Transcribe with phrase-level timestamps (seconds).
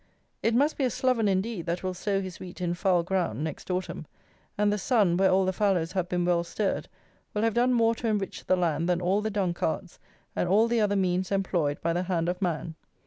[0.41, 3.69] It must be a sloven indeed that will sow his wheat in foul ground next
[3.69, 4.07] autumn;
[4.57, 6.87] and the sun, where the fallows have been well stirred,
[7.35, 9.99] will have done more to enrich the land than all the dung carts
[10.35, 12.73] and all the other means employed by the hand of man.